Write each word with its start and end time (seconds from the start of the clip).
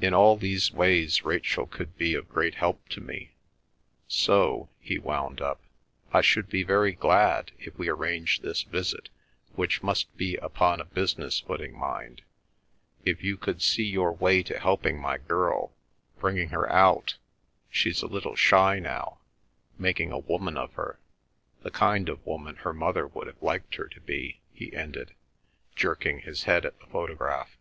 In 0.00 0.12
all 0.12 0.36
these 0.36 0.72
ways 0.72 1.24
Rachel 1.24 1.66
could 1.68 1.96
be 1.96 2.14
of 2.14 2.28
great 2.28 2.56
help 2.56 2.88
to 2.88 3.00
me. 3.00 3.36
So," 4.08 4.70
he 4.80 4.98
wound 4.98 5.40
up, 5.40 5.62
"I 6.12 6.20
should 6.20 6.48
be 6.48 6.64
very 6.64 6.90
glad, 6.90 7.52
if 7.60 7.78
we 7.78 7.88
arrange 7.88 8.40
this 8.40 8.64
visit 8.64 9.08
(which 9.54 9.80
must 9.80 10.16
be 10.16 10.34
upon 10.38 10.80
a 10.80 10.84
business 10.84 11.38
footing, 11.38 11.78
mind), 11.78 12.22
if 13.04 13.22
you 13.22 13.36
could 13.36 13.62
see 13.62 13.84
your 13.84 14.10
way 14.12 14.42
to 14.42 14.58
helping 14.58 14.98
my 14.98 15.16
girl, 15.18 15.72
bringing 16.18 16.48
her 16.48 16.68
out—she's 16.68 18.02
a 18.02 18.08
little 18.08 18.34
shy 18.34 18.80
now,—making 18.80 20.10
a 20.10 20.18
woman 20.18 20.56
of 20.56 20.72
her, 20.72 20.98
the 21.62 21.70
kind 21.70 22.08
of 22.08 22.26
woman 22.26 22.56
her 22.56 22.72
mother 22.74 23.06
would 23.06 23.28
have 23.28 23.40
liked 23.40 23.76
her 23.76 23.86
to 23.86 24.00
be," 24.00 24.40
he 24.52 24.74
ended, 24.74 25.14
jerking 25.76 26.18
his 26.22 26.42
head 26.50 26.66
at 26.66 26.80
the 26.80 26.86
photograph. 26.86 27.56